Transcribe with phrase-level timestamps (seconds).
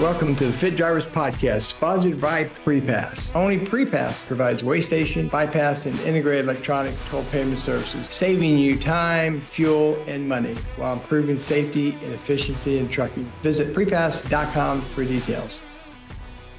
[0.00, 3.36] Welcome to the Fit Drivers Podcast, sponsored by PrePass.
[3.36, 9.42] Only PrePass provides weigh station, bypass, and integrated electronic toll payment services, saving you time,
[9.42, 13.30] fuel, and money while improving safety and efficiency in trucking.
[13.42, 15.58] Visit prepass.com for details.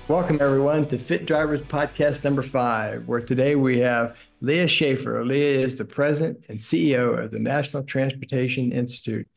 [0.08, 5.26] Welcome, everyone, to Fit Drivers Podcast number five, where today we have Leah Shaver.
[5.26, 9.28] Leah is the president and CEO of the National Transportation Institute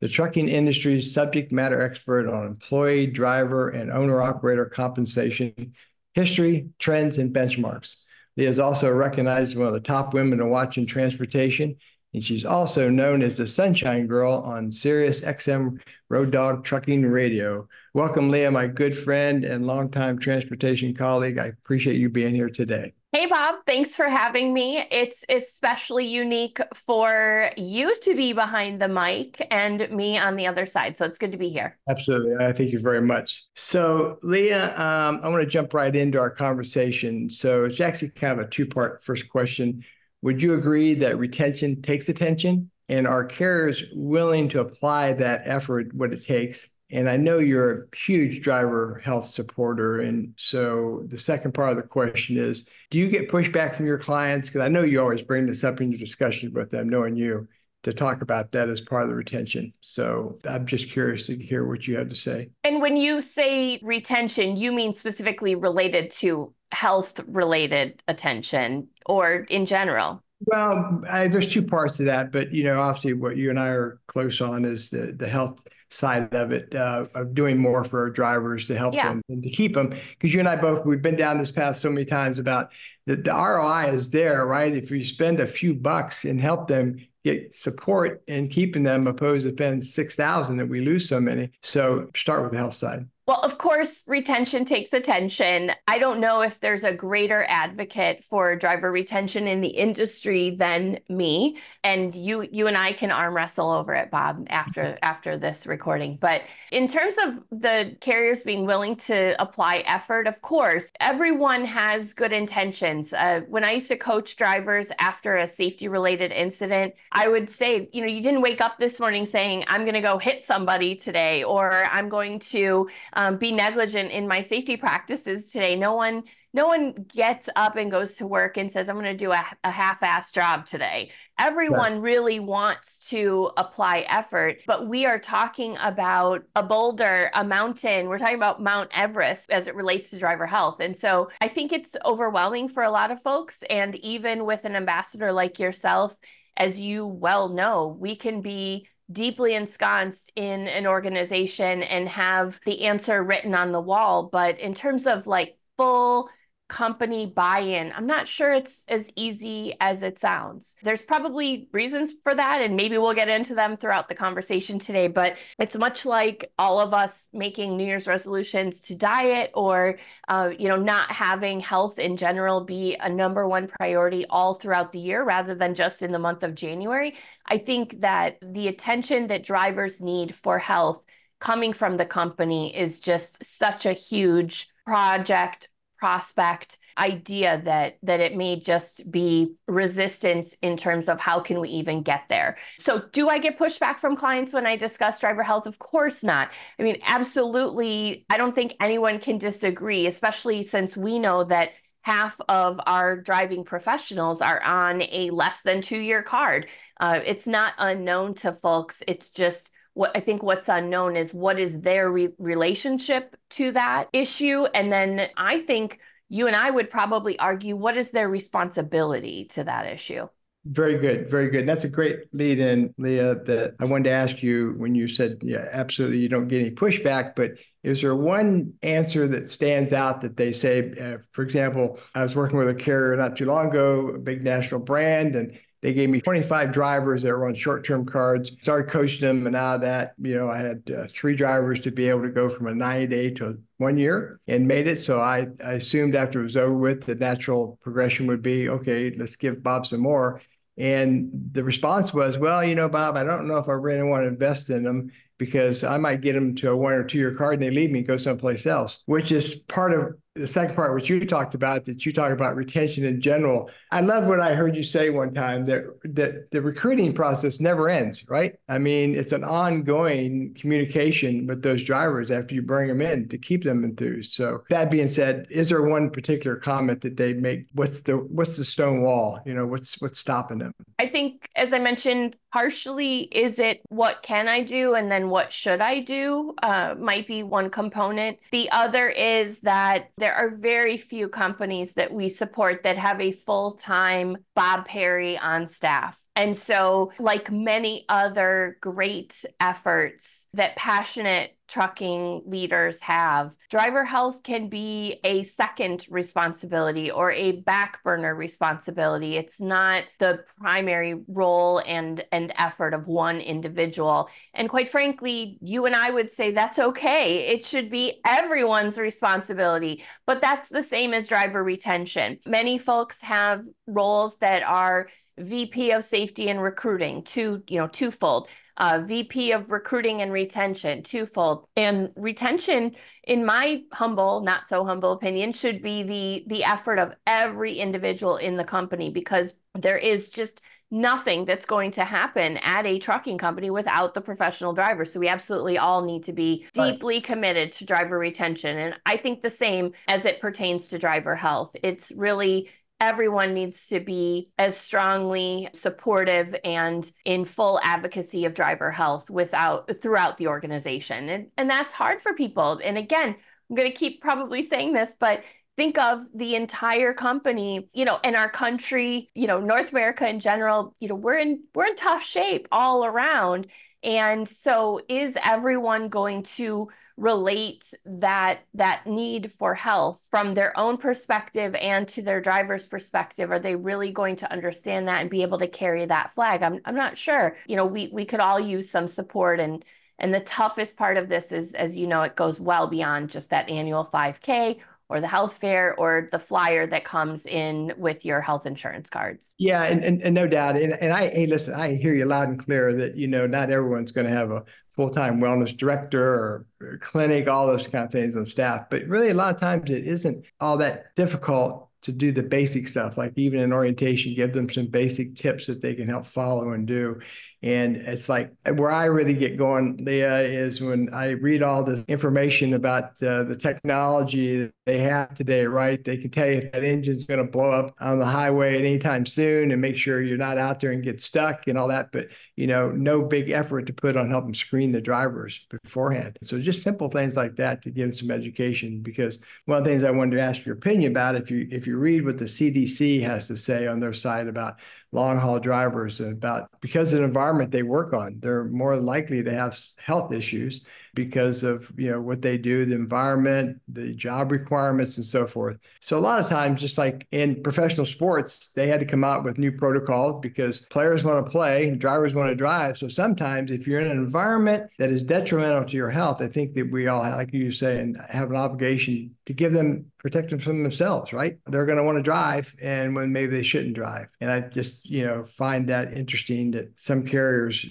[0.00, 5.74] the trucking industry's subject matter expert on employee, driver, and owner operator compensation,
[6.14, 7.96] history, trends, and benchmarks.
[8.36, 11.76] Leah is also recognized as one of the top women to watch in transportation,
[12.12, 15.78] and she's also known as the Sunshine Girl on Sirius XM
[16.08, 17.68] Road Dog Trucking Radio.
[17.92, 21.38] Welcome, Leah, my good friend and longtime transportation colleague.
[21.38, 22.92] I appreciate you being here today.
[23.14, 24.84] Hey, Bob, thanks for having me.
[24.90, 30.66] It's especially unique for you to be behind the mic and me on the other
[30.66, 30.98] side.
[30.98, 31.78] So it's good to be here.
[31.88, 32.44] Absolutely.
[32.44, 33.44] I thank you very much.
[33.54, 37.30] So, Leah, um, I want to jump right into our conversation.
[37.30, 39.84] So, it's actually kind of a two part first question.
[40.22, 42.68] Would you agree that retention takes attention?
[42.88, 47.72] And are carriers willing to apply that effort, what it takes, and I know you're
[47.72, 50.00] a huge driver health supporter.
[50.00, 53.98] And so the second part of the question is Do you get pushback from your
[53.98, 54.48] clients?
[54.48, 57.48] Because I know you always bring this up in your discussions with them, knowing you,
[57.82, 59.72] to talk about that as part of the retention.
[59.80, 62.50] So I'm just curious to hear what you have to say.
[62.62, 69.66] And when you say retention, you mean specifically related to health related attention or in
[69.66, 70.22] general?
[70.46, 73.68] Well, I, there's two parts to that, but you know, obviously, what you and I
[73.68, 78.00] are close on is the the health side of it uh, of doing more for
[78.00, 79.08] our drivers to help yeah.
[79.08, 81.76] them and to keep them because you and I both we've been down this path
[81.76, 82.72] so many times about
[83.06, 84.74] the, the ROI is there right?
[84.74, 89.46] If you spend a few bucks and help them get support and keeping them opposed
[89.46, 91.50] to spend 6000 that we lose so many.
[91.62, 95.72] So start with the health side well, of course, retention takes attention.
[95.88, 100.98] I don't know if there's a greater advocate for driver retention in the industry than
[101.08, 101.56] me.
[101.82, 106.18] And you you and I can arm wrestle over it, Bob, after after this recording.
[106.20, 112.12] But in terms of the carriers being willing to apply effort, of course, everyone has
[112.12, 113.14] good intentions.
[113.14, 117.88] Uh, when I used to coach drivers after a safety related incident, I would say,
[117.92, 120.94] you know, you didn't wake up this morning saying, I'm going to go hit somebody
[120.96, 125.76] today, or I'm going to um, be negligent in my safety practices today.
[125.76, 129.16] No one, no one gets up and goes to work and says, I'm going to
[129.16, 131.10] do a, a half-ass job today.
[131.38, 138.08] Everyone really wants to apply effort, but we are talking about a boulder, a mountain.
[138.08, 140.76] We're talking about Mount Everest as it relates to driver health.
[140.78, 143.64] And so I think it's overwhelming for a lot of folks.
[143.68, 146.16] And even with an ambassador like yourself,
[146.56, 152.86] as you well know, we can be deeply ensconced in an organization and have the
[152.86, 154.28] answer written on the wall.
[154.30, 156.28] But in terms of like full
[156.68, 157.92] company buy in.
[157.92, 160.74] I'm not sure it's as easy as it sounds.
[160.82, 165.08] There's probably reasons for that, and maybe we'll get into them throughout the conversation today.
[165.08, 169.98] But it's much like all of us making New Year's resolutions to diet or,
[170.28, 174.92] uh, you know, not having health in general be a number one priority all throughout
[174.92, 177.14] the year rather than just in the month of January.
[177.46, 181.02] I think that the attention that drivers need for health
[181.40, 185.68] coming from the company is just such a huge project
[186.04, 191.70] prospect idea that that it may just be resistance in terms of how can we
[191.70, 192.58] even get there.
[192.78, 195.66] So do i get pushback from clients when i discuss driver health?
[195.66, 196.50] Of course not.
[196.78, 201.70] I mean absolutely i don't think anyone can disagree especially since we know that
[202.02, 206.66] half of our driving professionals are on a less than two year card.
[207.00, 209.02] Uh, it's not unknown to folks.
[209.08, 214.08] It's just what I think what's unknown is what is their re- relationship to that
[214.12, 214.66] issue.
[214.74, 219.64] And then I think you and I would probably argue what is their responsibility to
[219.64, 220.28] that issue.
[220.66, 221.68] Very good, very good.
[221.68, 225.40] That's a great lead in, Leah, that I wanted to ask you when you said,
[225.42, 230.22] yeah, absolutely, you don't get any pushback, but is there one answer that stands out
[230.22, 233.68] that they say, uh, for example, I was working with a carrier not too long
[233.68, 238.06] ago, a big national brand, and they gave me 25 drivers that were on short-term
[238.06, 238.50] cards.
[238.62, 241.90] Started coaching them, and out of that, you know, I had uh, three drivers to
[241.90, 244.96] be able to go from a 90-day to one year and made it.
[244.96, 249.10] So I, I assumed after it was over with, the natural progression would be, okay,
[249.14, 250.40] let's give Bob some more.
[250.78, 254.22] And the response was, well, you know, Bob, I don't know if I really want
[254.22, 257.34] to invest in them because I might get them to a one or two year
[257.34, 260.74] card and they leave me and go someplace else, which is part of the second
[260.74, 263.70] part, which you talked about, that you talk about retention in general.
[263.92, 267.88] I love what I heard you say one time that that the recruiting process never
[267.88, 268.56] ends, right?
[268.68, 273.38] I mean, it's an ongoing communication with those drivers after you bring them in to
[273.38, 274.32] keep them enthused.
[274.32, 277.66] So that being said, is there one particular comment that they make?
[277.72, 279.38] What's the what's the stone wall?
[279.46, 280.74] You know, what's what's stopping them?
[280.98, 285.52] I think, as I mentioned, partially is it what can I do and then what
[285.52, 288.38] should I do uh, might be one component.
[288.52, 293.30] The other is that there are very few companies that we support that have a
[293.30, 296.18] full time Bob Perry on staff.
[296.36, 304.68] And so, like many other great efforts that passionate trucking leaders have, driver health can
[304.68, 309.36] be a second responsibility or a back burner responsibility.
[309.36, 314.28] It's not the primary role and, and effort of one individual.
[314.54, 317.48] And quite frankly, you and I would say that's okay.
[317.48, 322.38] It should be everyone's responsibility, but that's the same as driver retention.
[322.44, 325.08] Many folks have roles that are
[325.38, 328.48] VP of safety and recruiting, two, you know, twofold.
[328.76, 331.64] Uh, VP of recruiting and retention, twofold.
[331.76, 337.14] And retention, in my humble, not so humble opinion, should be the the effort of
[337.24, 340.60] every individual in the company because there is just
[340.90, 345.04] nothing that's going to happen at a trucking company without the professional driver.
[345.04, 348.78] So we absolutely all need to be deeply committed to driver retention.
[348.78, 351.74] And I think the same as it pertains to driver health.
[351.82, 352.70] It's really
[353.00, 359.90] everyone needs to be as strongly supportive and in full advocacy of driver health without
[360.00, 361.28] throughout the organization.
[361.28, 362.80] And and that's hard for people.
[362.82, 363.36] And again
[363.70, 365.42] i'm going to keep probably saying this but
[365.76, 370.38] think of the entire company you know in our country you know north america in
[370.38, 373.66] general you know we're in we're in tough shape all around.
[374.02, 380.96] And so is everyone going to relate that that need for health from their own
[380.96, 383.50] perspective and to their driver's perspective?
[383.50, 386.62] Are they really going to understand that and be able to carry that flag?
[386.62, 387.56] I'm, I'm not sure.
[387.66, 389.84] You know we we could all use some support and
[390.18, 393.50] and the toughest part of this is as you know it goes well beyond just
[393.50, 394.78] that annual 5k
[395.08, 399.52] or the health fair or the flyer that comes in with your health insurance cards.
[399.58, 400.76] Yeah, and, and, and no doubt.
[400.76, 403.70] And, and I, hey, listen, I hear you loud and clear that, you know, not
[403.70, 404.64] everyone's going to have a
[404.96, 408.88] full-time wellness director or, or clinic, all those kind of things on staff.
[408.90, 412.86] But really, a lot of times it isn't all that difficult to do the basic
[412.86, 416.72] stuff, like even in orientation, give them some basic tips that they can help follow
[416.72, 417.18] and do.
[417.64, 422.04] And it's like where I really get going, Leah, is when I read all the
[422.08, 426.04] information about uh, the technology they have today, right?
[426.04, 429.24] They can tell you if that engine's going to blow up on the highway anytime
[429.24, 432.12] soon and make sure you're not out there and get stuck and all that.
[432.12, 436.36] But, you know, no big effort to put on helping screen the drivers beforehand.
[436.42, 439.00] So just simple things like that to give some education.
[439.00, 441.86] Because one of the things I wanted to ask your opinion about, if you if
[441.86, 444.76] you read what the CDC has to say on their site about
[445.14, 449.52] long haul drivers about because of the environment they work on they're more likely to
[449.52, 450.82] have health issues
[451.14, 455.78] because of you know what they do the environment the job requirements and so forth
[456.00, 459.44] so a lot of times just like in professional sports they had to come out
[459.44, 463.86] with new protocols because players want to play drivers want to drive so sometimes if
[463.86, 467.20] you're in an environment that is detrimental to your health i think that we all
[467.20, 471.58] like you say and have an obligation to give them protect them from themselves, right?
[471.66, 474.28] They're going to want to drive and when maybe they shouldn't drive.
[474.40, 477.84] And I just, you know, find that interesting that some carriers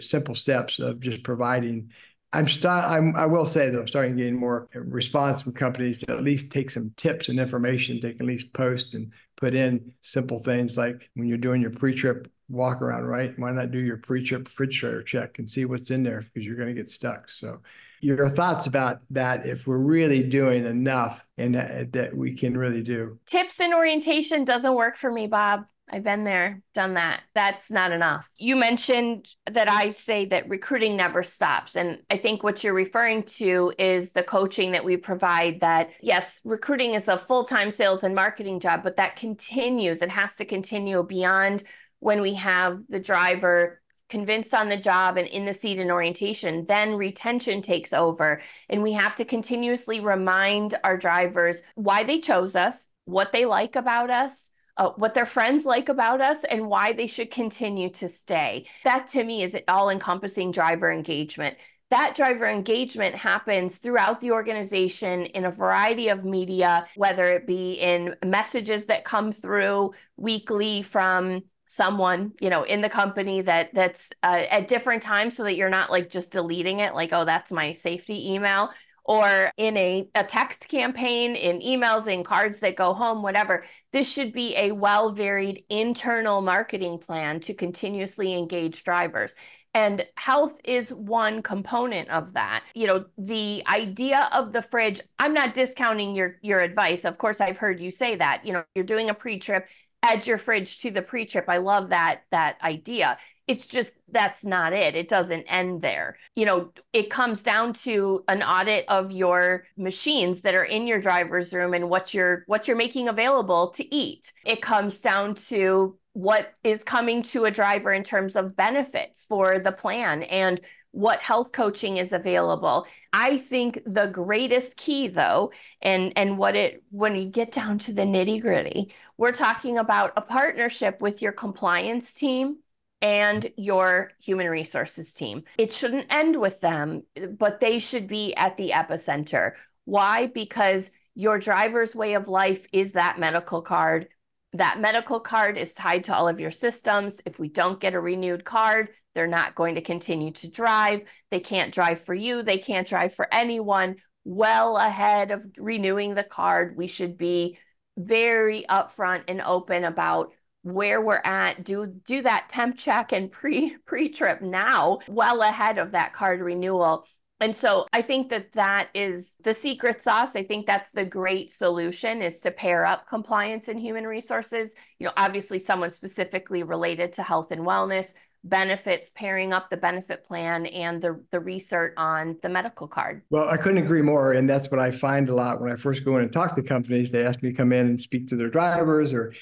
[0.00, 1.92] simple steps of just providing
[2.32, 2.84] I'm start.
[2.90, 6.22] I'm, I will say though, I'm starting to gain more response from companies to at
[6.22, 10.38] least take some tips and information they can at least post and put in simple
[10.42, 13.38] things like when you're doing your pre-trip walk around, right?
[13.38, 16.68] Why not do your pre-trip refrigerator check and see what's in there because you're going
[16.68, 17.30] to get stuck.
[17.30, 17.60] So
[18.00, 22.82] your thoughts about that if we're really doing enough and that, that we can really
[22.82, 23.18] do.
[23.26, 25.64] Tips and orientation doesn't work for me, Bob.
[25.90, 27.22] I've been there, done that.
[27.34, 28.28] That's not enough.
[28.36, 31.76] You mentioned that I say that recruiting never stops.
[31.76, 36.40] And I think what you're referring to is the coaching that we provide that, yes,
[36.44, 40.02] recruiting is a full time sales and marketing job, but that continues.
[40.02, 41.64] It has to continue beyond
[42.00, 46.64] when we have the driver convinced on the job and in the seat in orientation,
[46.64, 48.40] then retention takes over.
[48.68, 53.76] And we have to continuously remind our drivers why they chose us, what they like
[53.76, 54.50] about us.
[54.78, 58.64] Uh, what their friends like about us and why they should continue to stay.
[58.84, 61.56] That to me is all encompassing driver engagement.
[61.90, 67.72] That driver engagement happens throughout the organization in a variety of media, whether it be
[67.72, 74.08] in messages that come through weekly from someone you know in the company that that's
[74.22, 77.52] uh, at different times so that you're not like just deleting it like oh that's
[77.52, 78.70] my safety email
[79.08, 83.64] or in a, a text campaign, in emails, in cards that go home, whatever.
[83.90, 89.34] This should be a well varied internal marketing plan to continuously engage drivers.
[89.72, 92.64] And health is one component of that.
[92.74, 97.06] You know, the idea of the fridge, I'm not discounting your your advice.
[97.06, 98.44] Of course, I've heard you say that.
[98.44, 99.68] You know, you're doing a pre-trip,
[100.02, 101.46] add your fridge to the pre-trip.
[101.48, 103.16] I love that that idea.
[103.48, 104.94] It's just that's not it.
[104.94, 106.18] It doesn't end there.
[106.36, 111.00] You know, it comes down to an audit of your machines that are in your
[111.00, 114.32] driver's room and what you're what you're making available to eat.
[114.44, 119.58] It comes down to what is coming to a driver in terms of benefits for
[119.58, 122.86] the plan and what health coaching is available.
[123.12, 127.92] I think the greatest key though and and what it when you get down to
[127.92, 132.58] the nitty-gritty, we're talking about a partnership with your compliance team
[133.00, 135.44] and your human resources team.
[135.56, 137.02] It shouldn't end with them,
[137.38, 139.52] but they should be at the epicenter.
[139.84, 140.26] Why?
[140.26, 144.08] Because your driver's way of life is that medical card
[144.54, 147.16] that medical card is tied to all of your systems.
[147.26, 151.02] If we don't get a renewed card, they're not going to continue to drive.
[151.30, 153.96] They can't drive for you, they can't drive for anyone.
[154.24, 157.58] Well ahead of renewing the card, we should be
[157.96, 163.76] very upfront and open about where we're at do do that temp check and pre
[163.86, 167.06] pre trip now well ahead of that card renewal
[167.40, 170.34] and so I think that that is the secret sauce.
[170.34, 174.74] I think that's the great solution is to pair up compliance and human resources.
[174.98, 178.12] You know, obviously someone specifically related to health and wellness,
[178.42, 183.22] benefits, pairing up the benefit plan and the the research on the medical card.
[183.30, 184.32] Well, I couldn't agree more.
[184.32, 186.62] And that's what I find a lot when I first go in and talk to
[186.62, 187.12] companies.
[187.12, 189.32] They ask me to come in and speak to their drivers or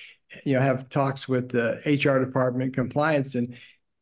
[0.45, 3.57] you know have talks with the HR department compliance and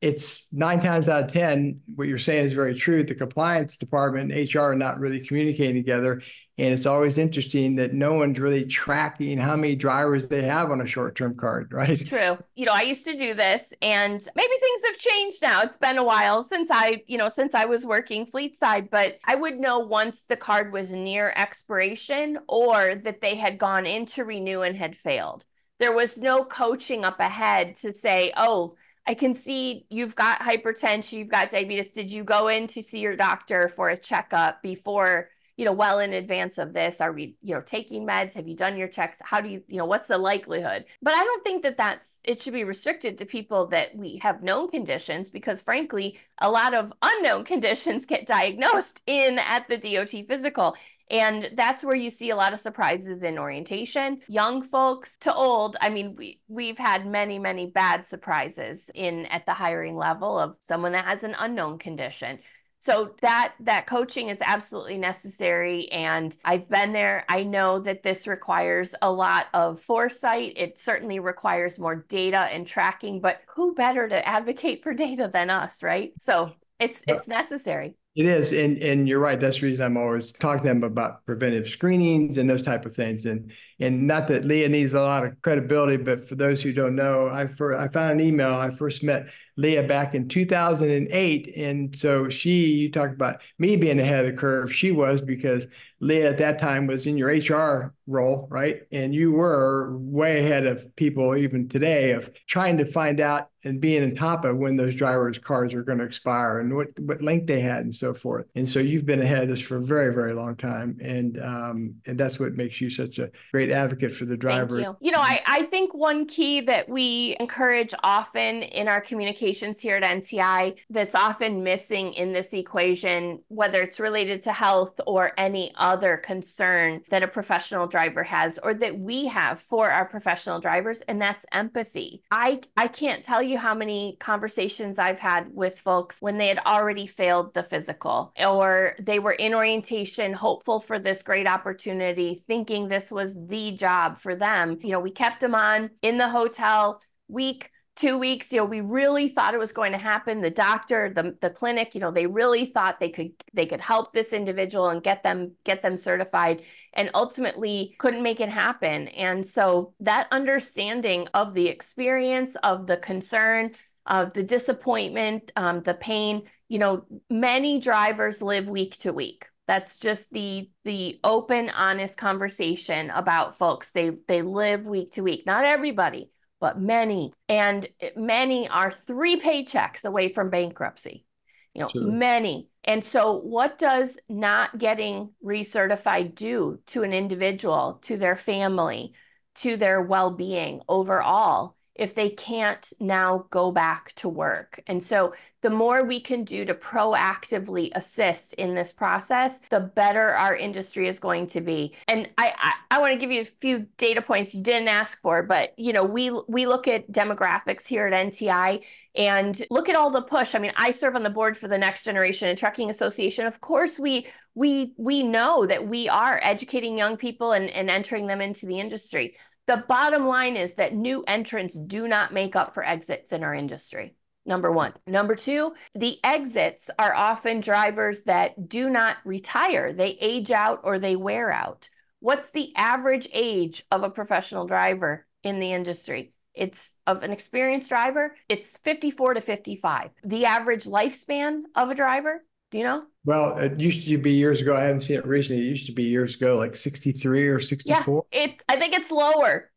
[0.04, 3.02] it's nine times out of 10, what you're saying is very true.
[3.02, 6.20] The compliance department and HR are not really communicating together.
[6.58, 10.82] And it's always interesting that no one's really tracking how many drivers they have on
[10.82, 12.04] a short term card, right?
[12.04, 12.36] True.
[12.54, 15.62] You know, I used to do this and maybe things have changed now.
[15.62, 19.18] It's been a while since I, you know, since I was working fleet side, but
[19.24, 24.04] I would know once the card was near expiration or that they had gone in
[24.06, 25.46] to renew and had failed.
[25.80, 28.76] There was no coaching up ahead to say, oh,
[29.06, 31.90] I can see you've got hypertension, you've got diabetes.
[31.90, 35.98] Did you go in to see your doctor for a checkup before, you know, well
[35.98, 37.00] in advance of this?
[37.00, 38.34] Are we, you know, taking meds?
[38.34, 39.18] Have you done your checks?
[39.22, 40.86] How do you, you know, what's the likelihood?
[41.02, 44.42] But I don't think that that's, it should be restricted to people that we have
[44.42, 50.26] known conditions because frankly, a lot of unknown conditions get diagnosed in at the DOT
[50.26, 50.76] physical.
[51.14, 54.20] And that's where you see a lot of surprises in orientation.
[54.26, 59.46] Young folks to old, I mean, we, we've had many, many bad surprises in at
[59.46, 62.40] the hiring level of someone that has an unknown condition.
[62.80, 67.24] So that that coaching is absolutely necessary and I've been there.
[67.28, 70.54] I know that this requires a lot of foresight.
[70.56, 75.48] It certainly requires more data and tracking, but who better to advocate for data than
[75.48, 76.12] us, right?
[76.18, 77.94] So it's it's necessary.
[78.14, 79.40] It is, and and you're right.
[79.40, 82.94] That's the reason I'm always talking to them about preventive screenings and those type of
[82.94, 83.26] things.
[83.26, 86.94] And and not that Leah needs a lot of credibility, but for those who don't
[86.94, 88.54] know, I for, I found an email.
[88.54, 94.00] I first met Leah back in 2008, and so she, you talked about me being
[94.00, 94.72] ahead of the curve.
[94.72, 95.66] She was because
[96.00, 98.82] Leah at that time was in your HR role, right?
[98.92, 103.80] And you were way ahead of people even today of trying to find out and
[103.80, 107.22] being on top of when those drivers' cars are going to expire and what, what
[107.22, 108.44] length they had and so forth.
[108.54, 110.98] And so you've been ahead of this for a very, very long time.
[111.00, 114.80] And um, and that's what makes you such a great advocate for the driver.
[114.80, 114.96] You.
[115.00, 115.10] you.
[115.10, 119.00] know, I, I think one key that we encourage often in our
[119.44, 124.98] communications here at NTI that's often missing in this equation, whether it's related to health
[125.06, 130.06] or any other concern that a professional driver has or that we have for our
[130.06, 132.22] professional drivers, and that's empathy.
[132.30, 136.60] I, I can't tell you how many conversations I've had with folks when they had
[136.64, 142.88] already failed the physical or they were in orientation, hopeful for this great opportunity, thinking
[142.88, 144.78] this was the job for them.
[144.82, 148.80] You know, we kept them on in the hotel week two weeks you know we
[148.80, 150.40] really thought it was going to happen.
[150.40, 154.12] The doctor the, the clinic you know they really thought they could they could help
[154.12, 159.08] this individual and get them get them certified and ultimately couldn't make it happen.
[159.08, 163.72] And so that understanding of the experience of the concern
[164.06, 169.46] of the disappointment um, the pain you know many drivers live week to week.
[169.66, 173.92] That's just the the open honest conversation about folks.
[173.92, 175.46] They they live week to week.
[175.46, 176.30] Not everybody
[176.64, 181.26] but many and many are three paychecks away from bankruptcy
[181.74, 182.02] you know sure.
[182.02, 189.14] many And so, what does not getting recertified do to an individual, to their family,
[189.56, 191.73] to their well being overall?
[191.94, 194.82] If they can't now go back to work.
[194.86, 195.32] And so
[195.62, 201.08] the more we can do to proactively assist in this process, the better our industry
[201.08, 201.94] is going to be.
[202.08, 205.20] And I, I, I want to give you a few data points you didn't ask
[205.22, 208.82] for, but you know, we we look at demographics here at NTI
[209.14, 210.54] and look at all the push.
[210.54, 213.46] I mean, I serve on the board for the Next Generation and Trucking Association.
[213.46, 218.26] Of course, we we we know that we are educating young people and, and entering
[218.26, 219.36] them into the industry.
[219.66, 223.54] The bottom line is that new entrants do not make up for exits in our
[223.54, 224.16] industry.
[224.46, 224.92] Number one.
[225.06, 229.94] Number two, the exits are often drivers that do not retire.
[229.94, 231.88] They age out or they wear out.
[232.20, 236.34] What's the average age of a professional driver in the industry?
[236.54, 240.10] It's of an experienced driver, it's 54 to 55.
[240.24, 242.44] The average lifespan of a driver,
[242.74, 243.04] do you know?
[243.24, 244.74] Well, it used to be years ago.
[244.74, 245.62] I haven't seen it recently.
[245.62, 248.26] It used to be years ago, like 63 or 64.
[248.32, 249.70] Yeah, it I think it's lower.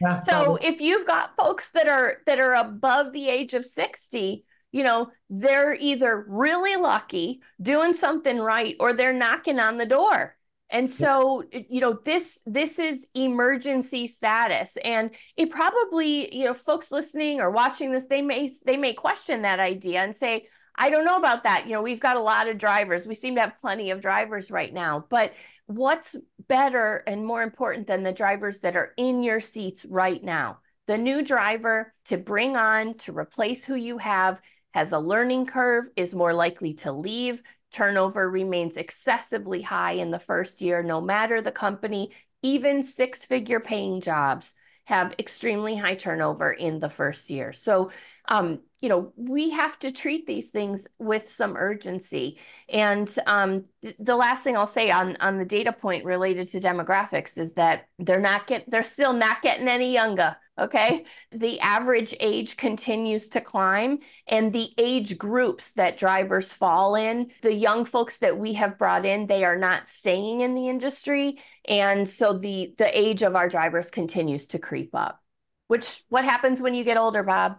[0.00, 0.66] Yeah, so probably.
[0.66, 5.10] if you've got folks that are that are above the age of 60, you know,
[5.30, 10.34] they're either really lucky doing something right or they're knocking on the door.
[10.68, 16.90] And so, you know, this this is emergency status and it probably, you know, folks
[16.90, 21.04] listening or watching this, they may they may question that idea and say, I don't
[21.04, 21.66] know about that.
[21.66, 23.06] You know, we've got a lot of drivers.
[23.06, 25.04] We seem to have plenty of drivers right now.
[25.08, 25.32] But
[25.66, 26.16] what's
[26.48, 30.58] better and more important than the drivers that are in your seats right now?
[30.86, 34.40] The new driver to bring on to replace who you have
[34.74, 37.42] has a learning curve, is more likely to leave.
[37.72, 42.10] Turnover remains excessively high in the first year, no matter the company.
[42.42, 44.52] Even six figure paying jobs
[44.84, 47.52] have extremely high turnover in the first year.
[47.52, 47.90] So
[48.28, 52.38] um, you know, we have to treat these things with some urgency.
[52.68, 53.66] And um,
[54.00, 57.86] the last thing I'll say on on the data point related to demographics is that
[58.00, 60.36] they're not get they're still not getting any younger.
[60.58, 67.30] Okay, the average age continues to climb, and the age groups that drivers fall in,
[67.40, 71.38] the young folks that we have brought in, they are not staying in the industry,
[71.66, 75.22] and so the the age of our drivers continues to creep up.
[75.68, 77.56] Which what happens when you get older, Bob?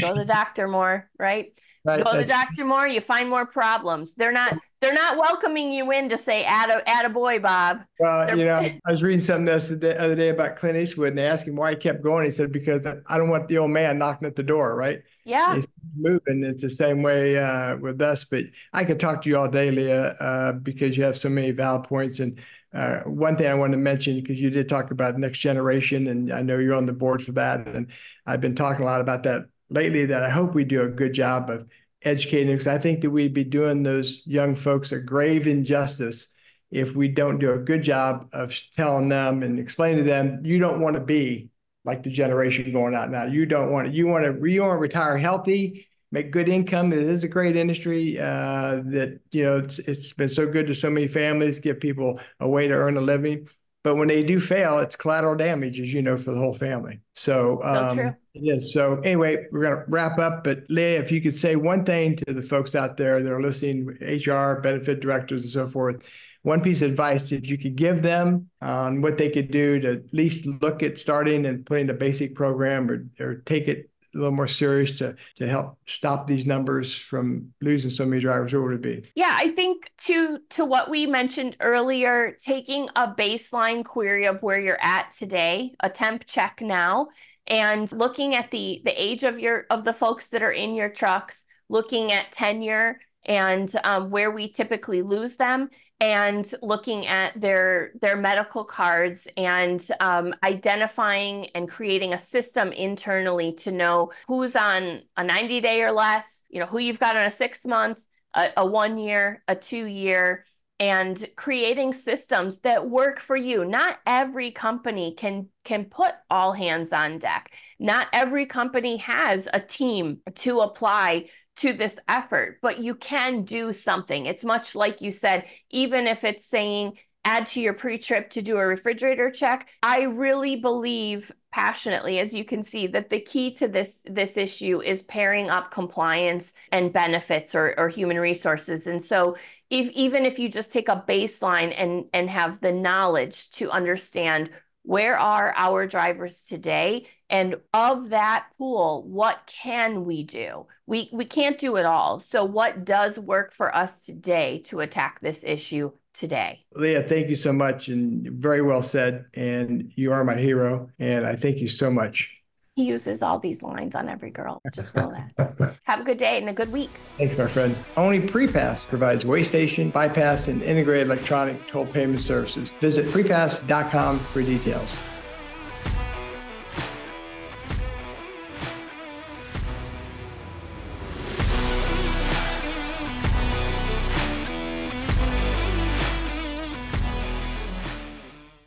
[0.00, 1.52] Go to the doctor more, right?
[1.84, 4.14] right Go to the doctor more, you find more problems.
[4.14, 7.80] They're not they're not welcoming you in to say add a add a boy, Bob.
[7.98, 8.36] Well, they're...
[8.36, 11.48] you know, I was reading something the other day about Clint Eastwood and they asked
[11.48, 12.24] him why he kept going.
[12.24, 15.02] He said, Because I don't want the old man knocking at the door, right?
[15.24, 15.54] Yeah.
[15.54, 16.44] He's moving.
[16.44, 18.24] It's the same way uh, with us.
[18.24, 21.50] But I could talk to you all day, Leah, uh, because you have so many
[21.50, 22.20] valid points.
[22.20, 22.38] And
[22.74, 26.32] uh, one thing I wanted to mention, because you did talk about next generation, and
[26.32, 27.66] I know you're on the board for that.
[27.66, 27.90] And
[28.26, 31.12] I've been talking a lot about that lately that I hope we do a good
[31.12, 31.68] job of
[32.02, 36.28] educating because I think that we'd be doing those young folks a grave injustice
[36.70, 40.58] if we don't do a good job of telling them and explaining to them you
[40.58, 41.50] don't want to be
[41.84, 43.24] like the generation going out now.
[43.24, 43.92] You don't want to.
[43.92, 44.50] You want to.
[44.50, 46.92] You want to retire healthy, make good income.
[46.92, 50.74] It is a great industry uh, that you know it's, it's been so good to
[50.74, 53.48] so many families, give people a way to earn a living.
[53.84, 57.00] But when they do fail, it's collateral damage, as you know, for the whole family.
[57.14, 58.72] So, um, so it is.
[58.72, 60.42] So anyway, we're going to wrap up.
[60.42, 63.42] But Leah, if you could say one thing to the folks out there that are
[63.42, 66.02] listening, HR, benefit directors, and so forth,
[66.40, 69.92] one piece of advice, that you could give them on what they could do to
[69.92, 74.18] at least look at starting and putting a basic program or, or take it a
[74.18, 78.52] little more serious to to help stop these numbers from losing so many drivers?
[78.52, 79.10] What would it be?
[79.14, 84.58] Yeah, I think to to what we mentioned earlier, taking a baseline query of where
[84.58, 87.08] you're at today, a temp check now,
[87.46, 90.90] and looking at the the age of your of the folks that are in your
[90.90, 95.70] trucks, looking at tenure and um, where we typically lose them
[96.04, 103.54] and looking at their their medical cards and um, identifying and creating a system internally
[103.54, 107.24] to know who's on a 90 day or less you know who you've got on
[107.24, 110.44] a six month a, a one year a two year
[110.78, 113.64] and creating systems that work for you.
[113.64, 117.52] Not every company can can put all hands on deck.
[117.78, 123.72] Not every company has a team to apply to this effort, but you can do
[123.72, 124.26] something.
[124.26, 128.58] It's much like you said, even if it's saying add to your pre-trip to do
[128.58, 129.68] a refrigerator check.
[129.82, 134.82] I really believe passionately as you can see that the key to this this issue
[134.82, 138.86] is pairing up compliance and benefits or, or human resources.
[138.86, 139.36] And so
[139.70, 144.50] if even if you just take a baseline and and have the knowledge to understand
[144.82, 150.66] where are our drivers today And of that pool, what can we do?
[150.86, 152.20] We we can't do it all.
[152.20, 156.64] So what does work for us today to attack this issue today?
[156.76, 159.24] Leah, thank you so much and very well said.
[159.34, 160.90] And you are my hero.
[161.00, 162.30] And I thank you so much.
[162.76, 164.62] He uses all these lines on every girl.
[164.72, 165.76] Just know that.
[165.82, 166.90] Have a good day and a good week.
[167.18, 167.74] Thanks, my friend.
[167.96, 172.70] Only Prepass provides weigh station, bypass, and integrated electronic toll payment services.
[172.80, 174.88] Visit prepass.com for details.